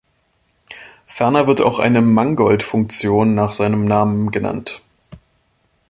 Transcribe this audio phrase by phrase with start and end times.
[1.05, 4.81] Ferner wird auch eine Mangoldt-Funktion nach seinem Namen genannt.